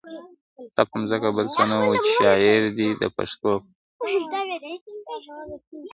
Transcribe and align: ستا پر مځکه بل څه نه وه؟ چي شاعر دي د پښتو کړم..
ستا 0.71 0.81
پر 0.89 0.95
مځکه 1.01 1.29
بل 1.35 1.47
څه 1.55 1.63
نه 1.69 1.75
وه؟ 1.81 1.93
چي 2.05 2.11
شاعر 2.17 2.61
دي 2.77 2.87
د 3.01 3.03
پښتو 3.15 3.51
کړم.. 3.61 4.25